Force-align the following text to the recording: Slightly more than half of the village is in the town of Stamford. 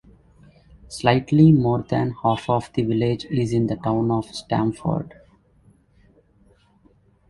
Slightly 0.87 1.51
more 1.51 1.83
than 1.83 2.15
half 2.23 2.49
of 2.49 2.71
the 2.73 2.81
village 2.81 3.25
is 3.25 3.53
in 3.53 3.67
the 3.67 3.75
town 3.75 4.09
of 4.09 4.25
Stamford. 4.33 5.13